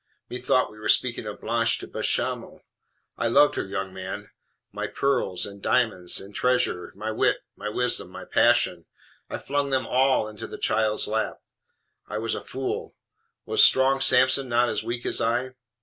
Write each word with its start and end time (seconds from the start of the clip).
Methought 0.29 0.71
we 0.71 0.79
were 0.79 0.89
speaking 0.89 1.27
of 1.27 1.39
Blanche 1.41 1.77
de 1.77 1.85
Bechamel. 1.85 2.63
I 3.19 3.27
loved 3.27 3.53
her, 3.53 3.63
young 3.67 3.93
man. 3.93 4.31
My 4.71 4.87
pearls, 4.87 5.45
and 5.45 5.61
diamonds, 5.61 6.19
and 6.19 6.33
treasure, 6.33 6.91
my 6.95 7.11
wit, 7.11 7.43
my 7.55 7.69
wisdom, 7.69 8.09
my 8.09 8.25
passion, 8.25 8.87
I 9.29 9.37
flung 9.37 9.69
them 9.69 9.85
all 9.85 10.27
into 10.27 10.47
the 10.47 10.57
child's 10.57 11.07
lap. 11.07 11.39
I 12.07 12.17
was 12.17 12.33
a 12.33 12.41
fool. 12.41 12.95
Was 13.45 13.63
strong 13.63 14.01
Samson 14.01 14.49
not 14.49 14.69
as 14.69 14.81
weak 14.83 15.05
as 15.05 15.21
I? 15.21 15.53